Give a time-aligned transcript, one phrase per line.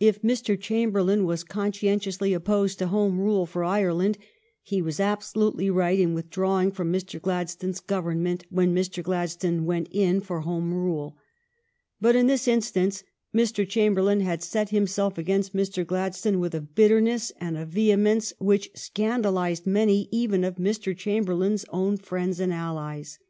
[0.00, 0.60] If Mr.
[0.60, 4.18] Chamberlain was conscientiously opposed to Home Rule for Ireland,
[4.64, 7.22] he was absolutely right in withdrawing from Mr.
[7.22, 9.00] Gladstone's Government when Mr.
[9.00, 11.16] Gladstone went in for Home Rule.
[12.00, 13.64] But in this instance Mr.
[13.64, 15.86] Chamberlain had set himself against Mr.
[15.86, 20.96] Gladstone with a bitterness and a vehemence which scandalized many even of Mr.
[20.96, 23.20] Chamberlain's own friends and allies.
[23.22, 23.24] Mr.